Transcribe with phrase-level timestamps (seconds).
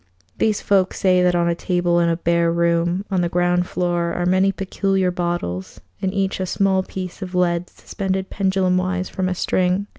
[0.39, 4.13] These folk say that on a table in a bare room on the ground floor
[4.13, 9.29] are many peculiar bottles, in each a small piece of lead suspended pendulum wise from
[9.29, 9.85] a string.